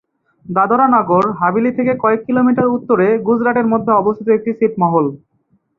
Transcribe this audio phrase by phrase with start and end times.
[0.45, 5.05] দাদরা নগর হাভেলি থেকে কয়েক কিলোমিটার উত্তরে গুজরাটের মধ্যে অবস্থিত একটি ছিটমহল।